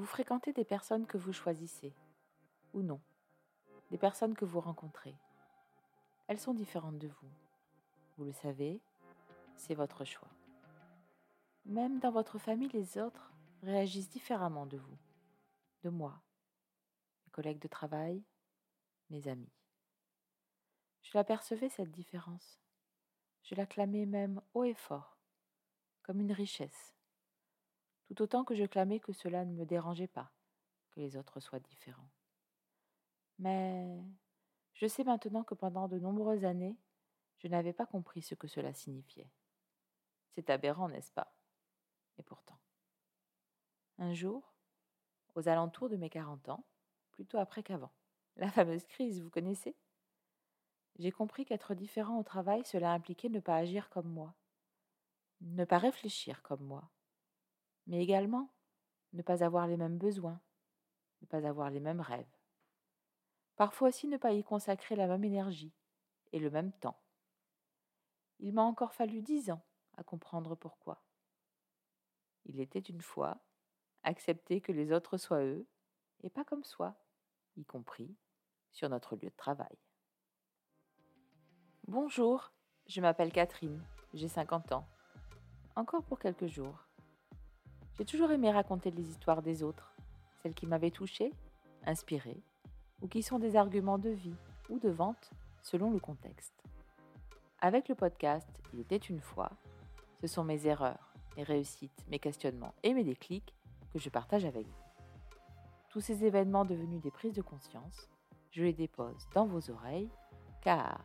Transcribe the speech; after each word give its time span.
Vous 0.00 0.06
fréquentez 0.06 0.54
des 0.54 0.64
personnes 0.64 1.04
que 1.04 1.18
vous 1.18 1.34
choisissez, 1.34 1.92
ou 2.72 2.80
non, 2.80 3.02
des 3.90 3.98
personnes 3.98 4.34
que 4.34 4.46
vous 4.46 4.58
rencontrez. 4.58 5.14
Elles 6.26 6.40
sont 6.40 6.54
différentes 6.54 6.96
de 6.96 7.08
vous. 7.08 7.28
Vous 8.16 8.24
le 8.24 8.32
savez, 8.32 8.80
c'est 9.56 9.74
votre 9.74 10.06
choix. 10.06 10.30
Même 11.66 11.98
dans 11.98 12.12
votre 12.12 12.38
famille, 12.38 12.70
les 12.70 12.96
autres 12.96 13.30
réagissent 13.62 14.08
différemment 14.08 14.64
de 14.64 14.78
vous, 14.78 14.96
de 15.82 15.90
moi, 15.90 16.22
mes 17.26 17.30
collègues 17.32 17.60
de 17.60 17.68
travail, 17.68 18.24
mes 19.10 19.28
amis. 19.28 19.52
Je 21.02 21.10
l'apercevais 21.12 21.68
cette 21.68 21.92
différence. 21.92 22.58
Je 23.42 23.54
l'acclamais 23.54 24.06
même 24.06 24.40
haut 24.54 24.64
et 24.64 24.72
fort, 24.72 25.18
comme 26.02 26.20
une 26.20 26.32
richesse, 26.32 26.94
tout 28.10 28.22
autant 28.22 28.42
que 28.42 28.56
je 28.56 28.64
clamais 28.64 28.98
que 28.98 29.12
cela 29.12 29.44
ne 29.44 29.52
me 29.52 29.64
dérangeait 29.64 30.08
pas, 30.08 30.32
que 30.90 30.98
les 30.98 31.16
autres 31.16 31.38
soient 31.38 31.60
différents. 31.60 32.10
Mais 33.38 34.02
je 34.74 34.86
sais 34.88 35.04
maintenant 35.04 35.44
que 35.44 35.54
pendant 35.54 35.86
de 35.86 36.00
nombreuses 36.00 36.44
années, 36.44 36.76
je 37.38 37.46
n'avais 37.46 37.72
pas 37.72 37.86
compris 37.86 38.20
ce 38.20 38.34
que 38.34 38.48
cela 38.48 38.72
signifiait. 38.72 39.30
C'est 40.34 40.50
aberrant, 40.50 40.88
n'est-ce 40.88 41.12
pas? 41.12 41.32
Et 42.18 42.24
pourtant. 42.24 42.58
Un 43.98 44.12
jour, 44.12 44.54
aux 45.36 45.48
alentours 45.48 45.88
de 45.88 45.96
mes 45.96 46.10
quarante 46.10 46.48
ans, 46.48 46.64
plutôt 47.12 47.38
après 47.38 47.62
qu'avant, 47.62 47.92
la 48.36 48.50
fameuse 48.50 48.86
crise, 48.86 49.22
vous 49.22 49.30
connaissez? 49.30 49.76
J'ai 50.98 51.12
compris 51.12 51.44
qu'être 51.44 51.74
différent 51.74 52.18
au 52.18 52.24
travail, 52.24 52.64
cela 52.64 52.92
impliquait 52.92 53.28
ne 53.28 53.38
pas 53.38 53.56
agir 53.56 53.88
comme 53.88 54.08
moi, 54.08 54.34
ne 55.42 55.64
pas 55.64 55.78
réfléchir 55.78 56.42
comme 56.42 56.64
moi, 56.64 56.90
mais 57.90 58.00
également 58.00 58.48
ne 59.12 59.20
pas 59.20 59.42
avoir 59.42 59.66
les 59.66 59.76
mêmes 59.76 59.98
besoins, 59.98 60.40
ne 61.22 61.26
pas 61.26 61.44
avoir 61.44 61.70
les 61.70 61.80
mêmes 61.80 62.00
rêves. 62.00 62.38
Parfois 63.56 63.88
aussi 63.88 64.06
ne 64.06 64.16
pas 64.16 64.32
y 64.32 64.44
consacrer 64.44 64.94
la 64.94 65.08
même 65.08 65.24
énergie 65.24 65.74
et 66.32 66.38
le 66.38 66.50
même 66.50 66.72
temps. 66.72 67.02
Il 68.38 68.54
m'a 68.54 68.62
encore 68.62 68.94
fallu 68.94 69.22
dix 69.22 69.50
ans 69.50 69.62
à 69.96 70.04
comprendre 70.04 70.54
pourquoi. 70.54 71.02
Il 72.44 72.60
était 72.60 72.78
une 72.78 73.02
fois 73.02 73.38
accepter 74.04 74.60
que 74.60 74.70
les 74.70 74.92
autres 74.92 75.18
soient 75.18 75.44
eux 75.44 75.66
et 76.22 76.30
pas 76.30 76.44
comme 76.44 76.64
soi, 76.64 76.94
y 77.56 77.64
compris 77.64 78.16
sur 78.70 78.88
notre 78.88 79.16
lieu 79.16 79.30
de 79.30 79.36
travail. 79.36 79.76
Bonjour, 81.88 82.52
je 82.86 83.00
m'appelle 83.00 83.32
Catherine, 83.32 83.82
j'ai 84.14 84.28
50 84.28 84.70
ans. 84.70 84.86
Encore 85.74 86.04
pour 86.04 86.20
quelques 86.20 86.46
jours. 86.46 86.86
J'ai 88.00 88.06
toujours 88.06 88.30
aimé 88.30 88.50
raconter 88.50 88.90
les 88.90 89.10
histoires 89.10 89.42
des 89.42 89.62
autres, 89.62 89.94
celles 90.42 90.54
qui 90.54 90.64
m'avaient 90.64 90.90
touchée, 90.90 91.34
inspirée, 91.84 92.42
ou 93.02 93.08
qui 93.08 93.22
sont 93.22 93.38
des 93.38 93.56
arguments 93.56 93.98
de 93.98 94.08
vie 94.08 94.38
ou 94.70 94.78
de 94.78 94.88
vente 94.88 95.30
selon 95.60 95.90
le 95.90 96.00
contexte. 96.00 96.54
Avec 97.58 97.90
le 97.90 97.94
podcast 97.94 98.48
Il 98.72 98.80
était 98.80 98.96
une 98.96 99.20
fois, 99.20 99.50
ce 100.18 100.26
sont 100.26 100.44
mes 100.44 100.66
erreurs, 100.66 101.12
mes 101.36 101.42
réussites, 101.42 102.06
mes 102.08 102.18
questionnements 102.18 102.72
et 102.82 102.94
mes 102.94 103.04
déclics 103.04 103.54
que 103.92 103.98
je 103.98 104.08
partage 104.08 104.46
avec 104.46 104.66
vous. 104.66 104.82
Tous 105.90 106.00
ces 106.00 106.24
événements 106.24 106.64
devenus 106.64 107.02
des 107.02 107.10
prises 107.10 107.34
de 107.34 107.42
conscience, 107.42 108.08
je 108.50 108.62
les 108.62 108.72
dépose 108.72 109.28
dans 109.34 109.44
vos 109.44 109.70
oreilles 109.70 110.08
car 110.62 111.04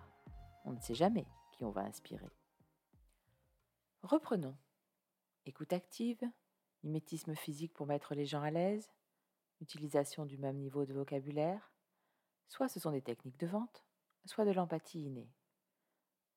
on 0.63 0.71
ne 0.71 0.79
sait 0.79 0.95
jamais 0.95 1.25
qui 1.51 1.65
on 1.65 1.71
va 1.71 1.81
inspirer. 1.81 2.31
Reprenons. 4.01 4.55
Écoute 5.45 5.73
active, 5.73 6.23
mimétisme 6.85 7.35
physique 7.35 7.73
pour 7.73 7.87
mettre 7.87 8.15
les 8.15 8.25
gens 8.25 8.41
à 8.41 8.51
l'aise, 8.51 8.93
utilisation 9.59 10.25
du 10.25 10.37
même 10.37 10.57
niveau 10.57 10.85
de 10.85 10.93
vocabulaire, 10.93 11.73
soit 12.47 12.69
ce 12.69 12.79
sont 12.79 12.91
des 12.91 13.01
techniques 13.01 13.39
de 13.39 13.47
vente, 13.47 13.83
soit 14.25 14.45
de 14.45 14.51
l'empathie 14.51 15.03
innée, 15.03 15.29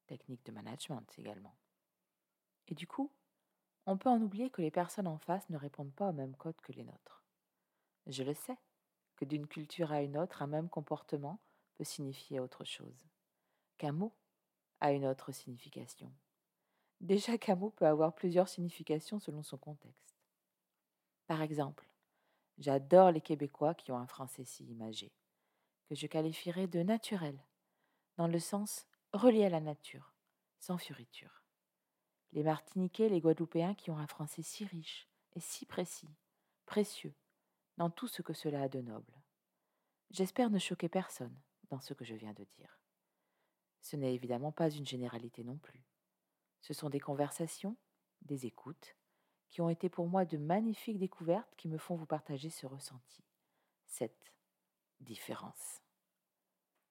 techniques 0.07 0.45
de 0.47 0.53
management 0.53 1.07
également. 1.19 1.57
Et 2.67 2.75
du 2.75 2.87
coup, 2.87 3.13
on 3.87 3.97
peut 3.97 4.09
en 4.09 4.21
oublier 4.21 4.51
que 4.51 4.63
les 4.63 4.71
personnes 4.71 5.07
en 5.07 5.19
face 5.19 5.49
ne 5.51 5.57
répondent 5.57 5.95
pas 5.95 6.09
au 6.09 6.13
même 6.13 6.37
code 6.37 6.61
que 6.61 6.73
les 6.73 6.85
nôtres. 6.85 7.25
Je 8.07 8.23
le 8.23 8.35
sais, 8.35 8.59
que 9.17 9.25
d'une 9.25 9.47
culture 9.47 9.93
à 9.93 10.03
une 10.03 10.17
autre, 10.17 10.43
un 10.43 10.47
même 10.47 10.69
comportement 10.69 11.41
peut 11.75 11.85
signifier 11.85 12.41
autre 12.41 12.65
chose, 12.65 13.07
qu'un 13.77 13.93
mot 13.93 14.15
a 14.81 14.93
une 14.93 15.07
autre 15.07 15.33
signification. 15.33 16.13
Déjà 17.01 17.39
qu'un 17.39 17.57
mot 17.57 17.71
peut 17.71 17.87
avoir 17.87 18.15
plusieurs 18.15 18.49
significations 18.49 19.19
selon 19.19 19.43
son 19.43 19.59
contexte. 19.59 20.18
Par 21.29 21.41
exemple, 21.43 21.89
j'adore 22.59 23.13
les 23.13 23.21
Québécois 23.21 23.75
qui 23.75 23.93
ont 23.93 23.99
un 23.99 24.09
français 24.09 24.45
si 24.45 24.65
imagé, 24.65 25.13
que 25.89 25.95
je 25.95 26.09
qualifierais 26.09 26.67
de 26.67 26.83
naturel, 26.83 27.39
dans 28.17 28.27
le 28.27 28.41
sens 28.41 28.89
relié 29.13 29.45
à 29.45 29.51
la 29.51 29.61
nature, 29.61 30.13
sans 30.59 30.77
fioriture 30.77 31.39
les 32.33 32.43
Martiniquais, 32.43 33.09
les 33.09 33.21
Guadeloupéens 33.21 33.75
qui 33.75 33.91
ont 33.91 33.99
un 33.99 34.07
français 34.07 34.43
si 34.43 34.65
riche 34.65 35.09
et 35.35 35.41
si 35.41 35.67
précis, 35.67 36.15
précieux, 36.67 37.15
dans 37.77 37.91
tout 37.91 38.09
ce 38.09 38.23
que 38.23 38.35
cela 38.35 38.63
a 38.63 38.69
de 38.69 38.81
noble. 38.81 39.13
J'espère 40.11 40.51
ne 40.51 40.59
choquer 40.59 40.89
personne 40.89 41.37
dans 41.71 41.81
ce 41.81 41.95
que 41.95 42.05
je 42.05 42.15
viens 42.15 42.33
de 42.33 42.45
dire. 42.45 42.81
Ce 43.81 43.97
n'est 43.97 44.15
évidemment 44.15 44.53
pas 44.53 44.71
une 44.71 44.87
généralité 44.87 45.45
non 45.45 45.57
plus. 45.57 45.83
Ce 46.61 46.75
sont 46.75 46.91
des 46.91 47.01
conversations, 47.01 47.77
des 48.23 48.47
écoutes, 48.47 48.97
qui 49.49 49.61
ont 49.61 49.71
été 49.71 49.89
pour 49.89 50.07
moi 50.09 50.25
de 50.25 50.37
magnifiques 50.37 50.99
découvertes 50.99 51.55
qui 51.57 51.69
me 51.69 51.79
font 51.79 51.97
vous 51.97 52.07
partager 52.07 52.51
ce 52.51 52.67
ressenti, 52.67 53.25
cette 53.87 54.33
différence. 55.01 55.83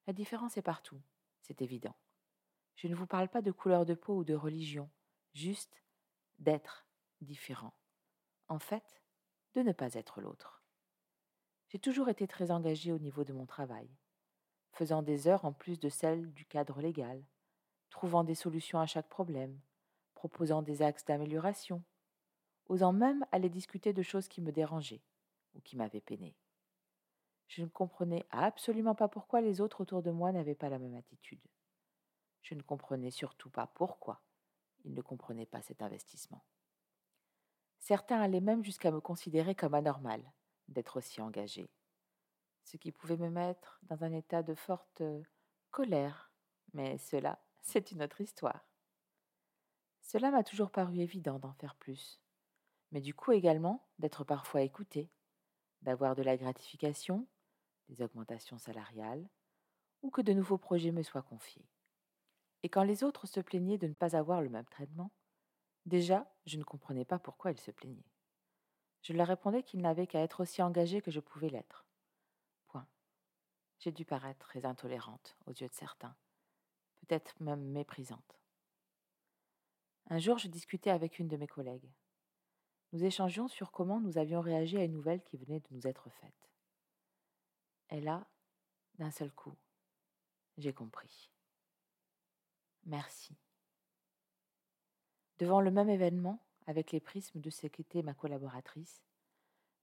La 0.06 0.12
différence 0.12 0.56
est 0.56 0.62
partout, 0.62 1.00
c'est 1.42 1.62
évident. 1.62 1.94
Je 2.76 2.88
ne 2.88 2.94
vous 2.94 3.06
parle 3.06 3.28
pas 3.28 3.42
de 3.42 3.52
couleur 3.52 3.84
de 3.84 3.94
peau 3.94 4.18
ou 4.18 4.24
de 4.24 4.34
religion, 4.34 4.88
juste 5.34 5.82
d'être 6.38 6.86
différent. 7.20 7.74
En 8.48 8.58
fait, 8.58 9.02
de 9.54 9.62
ne 9.62 9.72
pas 9.72 9.94
être 9.94 10.20
l'autre. 10.20 10.62
J'ai 11.68 11.78
toujours 11.78 12.08
été 12.08 12.26
très 12.26 12.50
engagée 12.50 12.92
au 12.92 12.98
niveau 12.98 13.24
de 13.24 13.32
mon 13.32 13.44
travail, 13.44 13.90
faisant 14.72 15.02
des 15.02 15.26
heures 15.28 15.44
en 15.44 15.52
plus 15.52 15.78
de 15.78 15.88
celles 15.88 16.32
du 16.32 16.46
cadre 16.46 16.80
légal, 16.80 17.22
trouvant 17.90 18.24
des 18.24 18.34
solutions 18.34 18.78
à 18.78 18.86
chaque 18.86 19.08
problème, 19.08 19.58
proposant 20.14 20.62
des 20.62 20.82
axes 20.82 21.04
d'amélioration, 21.04 21.82
osant 22.68 22.92
même 22.92 23.24
aller 23.32 23.48
discuter 23.48 23.92
de 23.92 24.02
choses 24.02 24.28
qui 24.28 24.40
me 24.40 24.52
dérangeaient 24.52 25.02
ou 25.54 25.60
qui 25.60 25.76
m'avaient 25.76 26.00
peiné. 26.00 26.36
Je 27.48 27.62
ne 27.62 27.68
comprenais 27.68 28.26
absolument 28.30 28.94
pas 28.94 29.08
pourquoi 29.08 29.40
les 29.40 29.60
autres 29.60 29.80
autour 29.80 30.02
de 30.02 30.10
moi 30.10 30.32
n'avaient 30.32 30.54
pas 30.54 30.68
la 30.68 30.78
même 30.78 30.94
attitude. 30.94 31.40
Je 32.42 32.54
ne 32.54 32.62
comprenais 32.62 33.10
surtout 33.10 33.50
pas 33.50 33.66
pourquoi 33.66 34.22
ils 34.84 34.94
ne 34.94 35.02
comprenaient 35.02 35.46
pas 35.46 35.62
cet 35.62 35.82
investissement. 35.82 36.44
Certains 37.78 38.20
allaient 38.20 38.40
même 38.40 38.64
jusqu'à 38.64 38.90
me 38.90 39.00
considérer 39.00 39.54
comme 39.54 39.74
anormal 39.74 40.22
d'être 40.68 40.98
aussi 40.98 41.20
engagé, 41.20 41.70
ce 42.64 42.76
qui 42.76 42.92
pouvait 42.92 43.16
me 43.16 43.30
mettre 43.30 43.80
dans 43.82 44.04
un 44.04 44.12
état 44.12 44.42
de 44.42 44.54
forte 44.54 45.02
colère, 45.70 46.30
mais 46.74 46.98
cela, 46.98 47.42
c'est 47.62 47.92
une 47.92 48.02
autre 48.02 48.20
histoire. 48.20 48.66
Cela 50.02 50.30
m'a 50.30 50.44
toujours 50.44 50.70
paru 50.70 50.98
évident 50.98 51.38
d'en 51.38 51.52
faire 51.54 51.74
plus, 51.76 52.20
mais 52.92 53.00
du 53.00 53.14
coup 53.14 53.32
également 53.32 53.86
d'être 53.98 54.24
parfois 54.24 54.62
écouté, 54.62 55.10
d'avoir 55.82 56.14
de 56.14 56.22
la 56.22 56.36
gratification, 56.36 57.26
des 57.88 58.02
augmentations 58.02 58.58
salariales, 58.58 59.28
ou 60.02 60.10
que 60.10 60.20
de 60.20 60.32
nouveaux 60.32 60.58
projets 60.58 60.92
me 60.92 61.02
soient 61.02 61.22
confiés. 61.22 61.68
Et 62.62 62.68
quand 62.68 62.82
les 62.82 63.04
autres 63.04 63.26
se 63.26 63.40
plaignaient 63.40 63.78
de 63.78 63.86
ne 63.86 63.94
pas 63.94 64.16
avoir 64.16 64.42
le 64.42 64.48
même 64.48 64.66
traitement, 64.66 65.10
déjà, 65.86 66.30
je 66.46 66.58
ne 66.58 66.64
comprenais 66.64 67.04
pas 67.04 67.18
pourquoi 67.18 67.50
ils 67.50 67.60
se 67.60 67.70
plaignaient. 67.70 68.10
Je 69.02 69.12
leur 69.12 69.28
répondais 69.28 69.62
qu'ils 69.62 69.80
n'avaient 69.80 70.06
qu'à 70.06 70.20
être 70.20 70.40
aussi 70.40 70.60
engagés 70.62 71.00
que 71.00 71.10
je 71.10 71.20
pouvais 71.20 71.50
l'être. 71.50 71.86
Point. 72.66 72.86
J'ai 73.78 73.92
dû 73.92 74.04
paraître 74.04 74.46
très 74.46 74.64
intolérante 74.64 75.36
aux 75.46 75.52
yeux 75.52 75.68
de 75.68 75.74
certains, 75.74 76.16
peut-être 77.00 77.40
même 77.40 77.64
méprisante. 77.64 78.40
Un 80.10 80.18
jour, 80.18 80.38
je 80.38 80.48
discutais 80.48 80.90
avec 80.90 81.18
une 81.18 81.28
de 81.28 81.36
mes 81.36 81.46
collègues. 81.46 81.90
Nous 82.92 83.04
échangions 83.04 83.48
sur 83.48 83.70
comment 83.70 84.00
nous 84.00 84.18
avions 84.18 84.40
réagi 84.40 84.78
à 84.78 84.84
une 84.84 84.92
nouvelle 84.92 85.22
qui 85.22 85.36
venait 85.36 85.60
de 85.60 85.66
nous 85.70 85.86
être 85.86 86.08
faite. 86.08 86.50
Et 87.90 88.00
là, 88.00 88.26
d'un 88.98 89.10
seul 89.10 89.30
coup, 89.32 89.56
j'ai 90.56 90.72
compris. 90.72 91.30
Merci. 92.84 93.36
Devant 95.38 95.60
le 95.60 95.70
même 95.70 95.90
événement, 95.90 96.42
avec 96.66 96.92
les 96.92 97.00
prismes 97.00 97.40
de 97.40 97.50
ce 97.50 97.66
qu'était 97.66 98.02
ma 98.02 98.14
collaboratrice, 98.14 99.02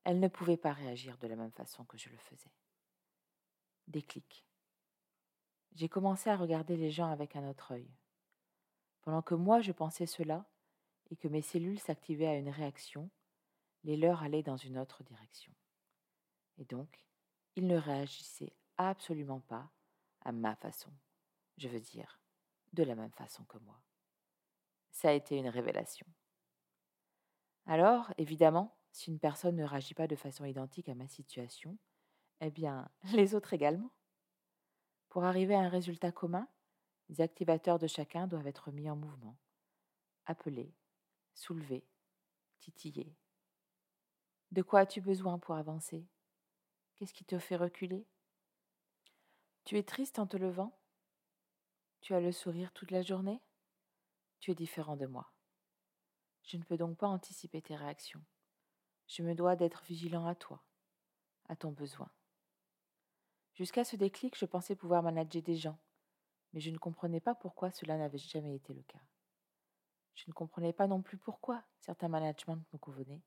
elle 0.04 0.20
ne 0.20 0.28
pouvait 0.28 0.58
pas 0.58 0.74
réagir 0.74 1.18
de 1.18 1.28
la 1.28 1.36
même 1.36 1.52
façon 1.52 1.84
que 1.86 1.98
je 1.98 2.10
le 2.10 2.18
faisais. 2.18 2.52
Déclic. 3.88 4.46
J'ai 5.74 5.90
commencé 5.90 6.30
à 6.30 6.38
regarder 6.38 6.78
les 6.78 6.92
gens 6.92 7.10
avec 7.10 7.36
un 7.36 7.50
autre 7.50 7.74
œil. 7.74 7.90
Pendant 9.02 9.22
que 9.22 9.36
moi 9.36 9.62
je 9.62 9.72
pensais 9.72 10.06
cela 10.06 10.46
et 11.12 11.16
que 11.16 11.28
mes 11.28 11.42
cellules 11.42 11.80
s'activaient 11.80 12.28
à 12.28 12.38
une 12.38 12.50
réaction, 12.50 13.10
les 13.84 13.98
leurs 13.98 14.24
allaient 14.24 14.44
dans 14.44 14.58
une 14.58 14.78
autre 14.78 15.04
direction. 15.04 15.54
Et 16.58 16.66
donc, 16.66 17.02
il 17.56 17.68
ne 17.68 17.78
réagissait 17.78 18.54
absolument 18.78 19.42
pas 19.42 19.70
à 20.22 20.32
ma 20.32 20.56
façon, 20.56 20.92
je 21.58 21.68
veux 21.68 21.80
dire, 21.80 22.20
de 22.74 22.84
la 22.84 22.96
même 22.96 23.12
façon 23.12 23.44
que 23.46 23.58
moi. 23.60 23.80
Ça 24.92 25.10
a 25.10 25.14
été 25.14 25.38
une 25.38 25.50
révélation. 25.50 26.08
Alors, 27.66 28.14
évidemment, 28.18 28.78
si 28.92 29.12
une 29.12 29.20
personne 29.20 29.56
ne 29.56 29.64
réagit 29.64 29.94
pas 29.94 30.08
de 30.08 30.16
façon 30.16 30.46
identique 30.46 30.90
à 30.90 30.96
ma 30.96 31.08
situation, 31.08 31.78
eh 32.42 32.50
bien, 32.50 32.90
les 33.14 33.36
autres 33.36 33.54
également. 33.54 33.92
Pour 35.10 35.24
arriver 35.24 35.56
à 35.56 35.62
un 35.62 35.70
résultat 35.70 36.12
commun, 36.12 36.48
les 37.10 37.22
activateurs 37.22 37.80
de 37.80 37.88
chacun 37.88 38.28
doivent 38.28 38.48
être 38.48 38.72
mis 38.72 38.90
en 38.90 38.96
mouvement, 38.96 39.38
appelés, 40.26 40.74
soulevés, 41.36 41.86
titillés. 42.60 43.16
De 44.52 44.62
quoi 44.62 44.80
as-tu 44.80 45.02
besoin 45.02 45.38
pour 45.38 45.56
avancer? 45.56 46.08
Qu'est-ce 46.96 47.14
qui 47.14 47.26
te 47.26 47.38
fait 47.38 47.58
reculer? 47.58 48.08
Tu 49.66 49.78
es 49.78 49.84
triste 49.84 50.18
en 50.18 50.28
te 50.28 50.38
levant? 50.38 50.80
Tu 52.02 52.14
as 52.14 52.22
le 52.22 52.32
sourire 52.32 52.72
toute 52.72 52.92
la 52.92 53.02
journée? 53.02 53.42
Tu 54.40 54.52
es 54.52 54.56
différent 54.56 54.96
de 54.96 55.06
moi. 55.06 55.32
Je 56.44 56.58
ne 56.58 56.64
peux 56.64 56.78
donc 56.78 56.98
pas 56.98 57.08
anticiper 57.08 57.62
tes 57.62 57.76
réactions. 57.76 58.24
Je 59.08 59.24
me 59.24 59.36
dois 59.36 59.56
d'être 59.56 59.84
vigilant 59.84 60.26
à 60.26 60.36
toi, 60.36 60.64
à 61.50 61.56
ton 61.56 61.72
besoin. 61.72 62.10
Jusqu'à 63.56 63.84
ce 63.84 63.96
déclic, 63.96 64.38
je 64.38 64.46
pensais 64.46 64.76
pouvoir 64.76 65.04
manager 65.04 65.42
des 65.42 65.56
gens, 65.56 65.80
mais 66.54 66.60
je 66.60 66.70
ne 66.70 66.78
comprenais 66.78 67.20
pas 67.22 67.36
pourquoi 67.36 67.72
cela 67.72 67.98
n'avait 67.98 68.18
jamais 68.18 68.56
été 68.56 68.74
le 68.74 68.84
cas. 68.84 69.02
Je 70.16 70.26
ne 70.28 70.34
comprenais 70.34 70.74
pas 70.74 70.88
non 70.88 71.02
plus 71.02 71.18
pourquoi 71.18 71.64
certains 71.80 72.08
managements 72.08 72.58
me 72.74 72.78
convenaient 72.80 73.22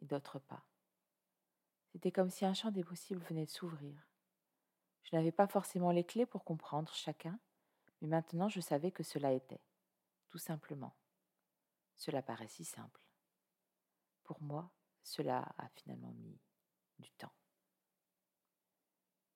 et 0.00 0.04
d'autres 0.04 0.38
pas. 0.38 0.62
C'était 1.88 2.12
comme 2.12 2.30
si 2.30 2.44
un 2.44 2.54
champ 2.54 2.70
des 2.70 2.84
possibles 2.84 3.24
venait 3.24 3.46
de 3.46 3.50
s'ouvrir. 3.50 4.06
Je 5.02 5.16
n'avais 5.16 5.32
pas 5.32 5.46
forcément 5.46 5.90
les 5.90 6.04
clés 6.04 6.26
pour 6.26 6.44
comprendre 6.44 6.92
chacun, 6.92 7.38
mais 8.00 8.08
maintenant 8.08 8.48
je 8.48 8.60
savais 8.60 8.92
que 8.92 9.02
cela 9.02 9.32
était, 9.32 9.62
tout 10.28 10.38
simplement. 10.38 10.94
Cela 11.96 12.22
paraît 12.22 12.48
si 12.48 12.64
simple. 12.64 13.02
Pour 14.22 14.42
moi, 14.42 14.70
cela 15.02 15.54
a 15.56 15.68
finalement 15.70 16.12
mis 16.12 16.38
du 16.98 17.10
temps. 17.12 17.32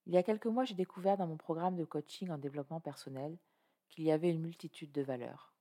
Il 0.05 0.13
y 0.13 0.19
a 0.19 0.23
quelques 0.23 0.47
mois, 0.47 0.65
j'ai 0.65 0.75
découvert 0.75 1.17
dans 1.17 1.27
mon 1.27 1.37
programme 1.37 1.77
de 1.77 1.85
coaching 1.85 2.31
en 2.31 2.39
développement 2.39 2.81
personnel 2.81 3.39
qu'il 3.89 4.05
y 4.05 4.13
avait 4.13 4.31
une 4.31 4.43
multitude 4.43 4.93
de 4.93 5.03
valeurs, 5.03 5.52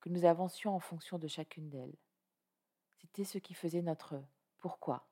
que 0.00 0.08
nous 0.08 0.24
avancions 0.24 0.74
en 0.74 0.80
fonction 0.80 1.18
de 1.18 1.28
chacune 1.28 1.68
d'elles. 1.68 1.96
C'était 2.98 3.24
ce 3.24 3.38
qui 3.38 3.54
faisait 3.54 3.82
notre 3.82 4.22
pourquoi 4.58 5.10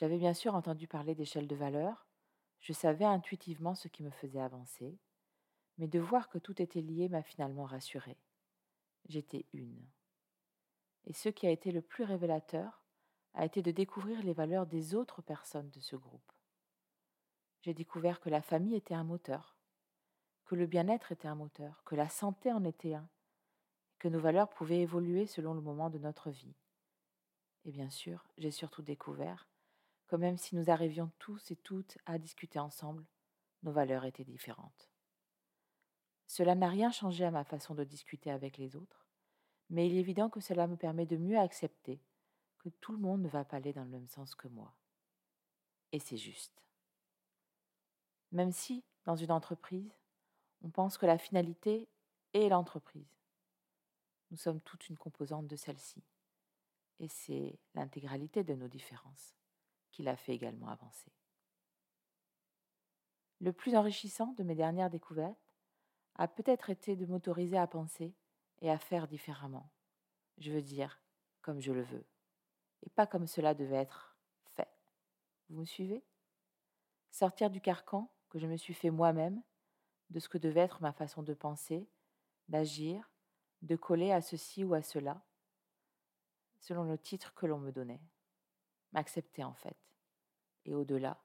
j'avais 0.00 0.16
bien 0.16 0.32
sûr 0.32 0.54
entendu 0.54 0.88
parler 0.88 1.14
d'échelle 1.14 1.46
de 1.46 1.54
valeur, 1.54 2.06
je 2.60 2.72
savais 2.72 3.04
intuitivement 3.04 3.74
ce 3.74 3.86
qui 3.86 4.02
me 4.02 4.10
faisait 4.10 4.40
avancer, 4.40 4.98
mais 5.76 5.88
de 5.88 5.98
voir 5.98 6.30
que 6.30 6.38
tout 6.38 6.60
était 6.62 6.80
lié 6.80 7.10
m'a 7.10 7.22
finalement 7.22 7.64
rassurée. 7.64 8.16
J'étais 9.10 9.44
une. 9.52 9.86
Et 11.04 11.12
ce 11.12 11.28
qui 11.28 11.46
a 11.46 11.50
été 11.50 11.70
le 11.70 11.82
plus 11.82 12.04
révélateur 12.04 12.82
a 13.34 13.44
été 13.44 13.60
de 13.60 13.70
découvrir 13.70 14.22
les 14.22 14.32
valeurs 14.32 14.66
des 14.66 14.94
autres 14.94 15.20
personnes 15.20 15.68
de 15.68 15.80
ce 15.80 15.96
groupe. 15.96 16.32
J'ai 17.60 17.74
découvert 17.74 18.20
que 18.20 18.30
la 18.30 18.40
famille 18.40 18.76
était 18.76 18.94
un 18.94 19.04
moteur, 19.04 19.58
que 20.46 20.54
le 20.54 20.66
bien-être 20.66 21.12
était 21.12 21.28
un 21.28 21.34
moteur, 21.34 21.82
que 21.84 21.94
la 21.94 22.08
santé 22.08 22.50
en 22.52 22.64
était 22.64 22.94
un, 22.94 23.08
que 24.00 24.08
nos 24.08 24.18
valeurs 24.18 24.48
pouvaient 24.48 24.80
évoluer 24.80 25.26
selon 25.26 25.54
le 25.54 25.60
moment 25.60 25.90
de 25.90 25.98
notre 25.98 26.30
vie. 26.30 26.56
Et 27.64 27.70
bien 27.70 27.90
sûr, 27.90 28.26
j'ai 28.38 28.50
surtout 28.50 28.82
découvert 28.82 29.46
que 30.08 30.16
même 30.16 30.38
si 30.38 30.56
nous 30.56 30.70
arrivions 30.70 31.12
tous 31.18 31.52
et 31.52 31.56
toutes 31.56 31.98
à 32.06 32.18
discuter 32.18 32.58
ensemble, 32.58 33.06
nos 33.62 33.70
valeurs 33.70 34.06
étaient 34.06 34.24
différentes. 34.24 34.90
Cela 36.26 36.54
n'a 36.54 36.68
rien 36.68 36.90
changé 36.90 37.24
à 37.24 37.30
ma 37.30 37.44
façon 37.44 37.74
de 37.74 37.84
discuter 37.84 38.30
avec 38.30 38.56
les 38.56 38.74
autres, 38.74 39.06
mais 39.68 39.86
il 39.86 39.94
est 39.94 40.00
évident 40.00 40.30
que 40.30 40.40
cela 40.40 40.66
me 40.66 40.76
permet 40.76 41.06
de 41.06 41.16
mieux 41.16 41.38
accepter 41.38 42.00
que 42.58 42.70
tout 42.80 42.92
le 42.92 42.98
monde 42.98 43.22
ne 43.22 43.28
va 43.28 43.44
pas 43.44 43.58
aller 43.58 43.72
dans 43.72 43.84
le 43.84 43.90
même 43.90 44.08
sens 44.08 44.34
que 44.34 44.48
moi. 44.48 44.74
Et 45.92 46.00
c'est 46.00 46.16
juste. 46.16 46.64
Même 48.32 48.52
si, 48.52 48.82
dans 49.04 49.16
une 49.16 49.32
entreprise, 49.32 49.92
on 50.62 50.70
pense 50.70 50.98
que 50.98 51.06
la 51.06 51.18
finalité 51.18 51.88
est 52.32 52.48
l'entreprise, 52.48 53.19
nous 54.30 54.36
sommes 54.36 54.60
toute 54.60 54.88
une 54.88 54.96
composante 54.96 55.46
de 55.46 55.56
celle-ci, 55.56 56.02
et 56.98 57.08
c'est 57.08 57.58
l'intégralité 57.74 58.44
de 58.44 58.54
nos 58.54 58.68
différences 58.68 59.34
qui 59.90 60.02
l'a 60.02 60.16
fait 60.16 60.34
également 60.34 60.68
avancer. 60.68 61.12
Le 63.40 63.52
plus 63.52 63.74
enrichissant 63.74 64.34
de 64.34 64.42
mes 64.42 64.54
dernières 64.54 64.90
découvertes 64.90 65.54
a 66.16 66.28
peut-être 66.28 66.70
été 66.70 66.94
de 66.94 67.06
m'autoriser 67.06 67.56
à 67.56 67.66
penser 67.66 68.14
et 68.60 68.70
à 68.70 68.78
faire 68.78 69.08
différemment. 69.08 69.70
Je 70.38 70.52
veux 70.52 70.62
dire, 70.62 71.00
comme 71.40 71.60
je 71.60 71.72
le 71.72 71.82
veux, 71.82 72.04
et 72.82 72.90
pas 72.90 73.06
comme 73.06 73.26
cela 73.26 73.54
devait 73.54 73.76
être 73.76 74.16
fait. 74.54 74.68
Vous 75.48 75.60
me 75.60 75.64
suivez? 75.64 76.04
Sortir 77.10 77.50
du 77.50 77.60
carcan 77.60 78.10
que 78.28 78.38
je 78.38 78.46
me 78.46 78.56
suis 78.56 78.74
fait 78.74 78.90
moi-même, 78.90 79.42
de 80.10 80.20
ce 80.20 80.28
que 80.28 80.38
devait 80.38 80.60
être 80.60 80.80
ma 80.82 80.92
façon 80.92 81.22
de 81.22 81.34
penser, 81.34 81.88
d'agir, 82.48 83.09
de 83.62 83.76
coller 83.76 84.12
à 84.12 84.20
ceci 84.20 84.64
ou 84.64 84.74
à 84.74 84.82
cela, 84.82 85.22
selon 86.58 86.84
le 86.84 86.98
titre 86.98 87.34
que 87.34 87.46
l'on 87.46 87.58
me 87.58 87.72
donnait 87.72 88.00
m'accepter 88.92 89.44
en 89.44 89.54
fait, 89.54 89.76
et 90.64 90.74
au-delà, 90.74 91.22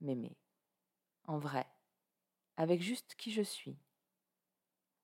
m'aimer, 0.00 0.36
en 1.24 1.38
vrai, 1.38 1.66
avec 2.56 2.82
juste 2.82 3.14
qui 3.14 3.30
je 3.32 3.42
suis. 3.42 3.78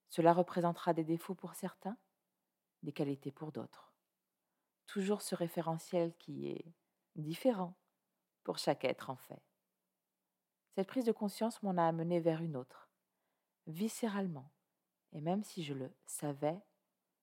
Cela 0.08 0.32
représentera 0.32 0.94
des 0.94 1.04
défauts 1.04 1.34
pour 1.34 1.54
certains, 1.54 1.96
des 2.82 2.92
qualités 2.92 3.32
pour 3.32 3.52
d'autres. 3.52 3.92
Toujours 4.86 5.22
ce 5.22 5.34
référentiel 5.34 6.14
qui 6.16 6.48
est 6.48 6.64
différent 7.16 7.76
pour 8.44 8.58
chaque 8.58 8.84
être 8.84 9.10
en 9.10 9.16
fait. 9.16 9.42
Cette 10.74 10.88
prise 10.88 11.04
de 11.04 11.12
conscience 11.12 11.62
m'en 11.62 11.76
a 11.76 11.84
amené 11.84 12.20
vers 12.20 12.42
une 12.42 12.56
autre, 12.56 12.90
viscéralement, 13.66 14.50
et 15.12 15.20
même 15.20 15.42
si 15.42 15.62
je 15.62 15.74
le 15.74 15.92
savais, 16.06 16.60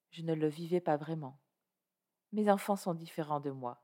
je 0.09 0.21
ne 0.21 0.33
le 0.33 0.47
vivais 0.47 0.81
pas 0.81 0.97
vraiment. 0.97 1.39
Mes 2.31 2.49
enfants 2.49 2.75
sont 2.75 2.93
différents 2.93 3.39
de 3.39 3.51
moi, 3.51 3.83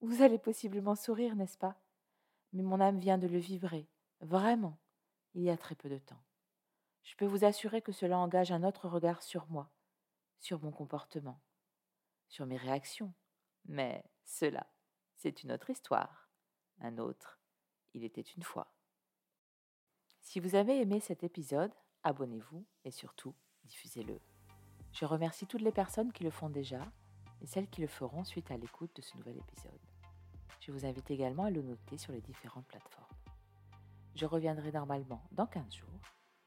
vous 0.00 0.22
allez 0.22 0.38
possiblement 0.38 0.94
sourire, 0.94 1.34
n'est-ce 1.36 1.56
pas? 1.56 1.80
Mais 2.52 2.62
mon 2.62 2.80
âme 2.80 2.98
vient 2.98 3.18
de 3.18 3.26
le 3.26 3.38
vibrer, 3.38 3.88
vraiment, 4.20 4.78
il 5.34 5.42
y 5.42 5.50
a 5.50 5.56
très 5.56 5.74
peu 5.74 5.88
de 5.88 5.98
temps. 5.98 6.22
Je 7.02 7.16
peux 7.16 7.24
vous 7.24 7.44
assurer 7.44 7.82
que 7.82 7.92
cela 7.92 8.18
engage 8.18 8.52
un 8.52 8.62
autre 8.62 8.88
regard 8.88 9.22
sur 9.22 9.46
moi, 9.48 9.70
sur 10.38 10.62
mon 10.62 10.70
comportement, 10.70 11.40
sur 12.28 12.46
mes 12.46 12.56
réactions. 12.56 13.14
Mais 13.64 14.04
cela, 14.24 14.66
c'est 15.14 15.42
une 15.42 15.52
autre 15.52 15.70
histoire. 15.70 16.28
Un 16.80 16.98
autre, 16.98 17.40
il 17.94 18.04
était 18.04 18.20
une 18.20 18.42
fois. 18.42 18.72
Si 20.20 20.40
vous 20.40 20.56
avez 20.56 20.80
aimé 20.80 21.00
cet 21.00 21.24
épisode, 21.24 21.72
abonnez-vous 22.06 22.64
et 22.84 22.92
surtout, 22.92 23.34
diffusez-le. 23.64 24.20
Je 24.92 25.04
remercie 25.04 25.46
toutes 25.46 25.62
les 25.62 25.72
personnes 25.72 26.12
qui 26.12 26.22
le 26.22 26.30
font 26.30 26.48
déjà 26.48 26.80
et 27.42 27.46
celles 27.46 27.68
qui 27.68 27.80
le 27.80 27.88
feront 27.88 28.22
suite 28.22 28.50
à 28.52 28.56
l'écoute 28.56 28.94
de 28.94 29.02
ce 29.02 29.16
nouvel 29.16 29.36
épisode. 29.36 29.80
Je 30.60 30.70
vous 30.70 30.86
invite 30.86 31.10
également 31.10 31.44
à 31.44 31.50
le 31.50 31.62
noter 31.62 31.98
sur 31.98 32.12
les 32.12 32.20
différentes 32.20 32.66
plateformes. 32.66 33.04
Je 34.14 34.24
reviendrai 34.24 34.70
normalement 34.70 35.20
dans 35.32 35.46
15 35.46 35.74
jours, 35.74 36.00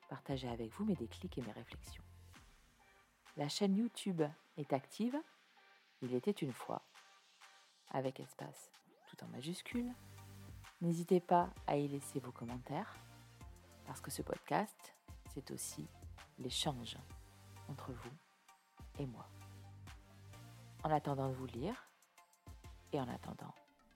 partager 0.08 0.48
avec 0.48 0.72
vous 0.72 0.86
mes 0.86 0.96
déclics 0.96 1.38
et 1.38 1.42
mes 1.42 1.52
réflexions. 1.52 2.04
La 3.36 3.50
chaîne 3.50 3.76
YouTube 3.76 4.24
est 4.56 4.72
active, 4.72 5.18
il 6.02 6.16
était 6.16 6.32
une 6.32 6.54
fois, 6.54 6.82
avec 7.92 8.22
espace 8.22 8.72
tout 9.10 9.24
en 9.26 9.28
majuscule. 9.28 9.92
N'hésitez 10.80 11.20
pas 11.20 11.50
à 11.68 11.76
y 11.76 11.88
laisser 11.90 12.22
vos 12.22 12.32
commentaires, 12.32 12.96
parce 13.86 14.00
que 14.00 14.10
ce 14.10 14.22
podcast, 14.22 14.96
c'est 15.34 15.52
aussi 15.52 15.88
l'échange 16.38 16.98
entre 17.70 17.92
vous 17.92 18.12
et 18.98 19.06
moi 19.06 19.28
en 20.84 20.92
attendant 20.92 21.30
de 21.30 21.34
vous 21.34 21.48
lire 21.48 21.90
et 22.92 23.00
en 23.00 23.08
attendant 23.08 23.54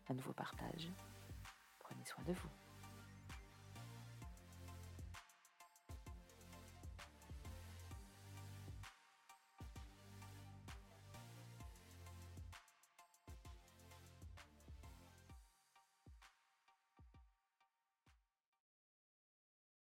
un 0.10 0.14
nouveau 0.14 0.34
partage. 0.34 0.90
Prenez 1.80 2.06
soin 2.06 2.24
de 2.26 2.34
vous. 2.34 2.50